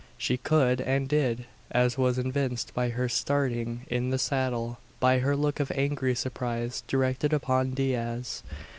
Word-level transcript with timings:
She 0.17 0.35
could, 0.37 0.81
and 0.81 1.07
did; 1.07 1.45
as 1.69 1.95
was 1.95 2.17
evinced 2.17 2.73
by 2.73 2.89
her 2.89 3.07
starting 3.07 3.85
in 3.87 4.09
the 4.09 4.17
saddle 4.17 4.79
by 4.99 5.19
her 5.19 5.35
look 5.35 5.59
of 5.59 5.71
angry 5.75 6.15
surprise 6.15 6.81
directed 6.87 7.33
upon 7.33 7.75
Diaz. 7.75 8.41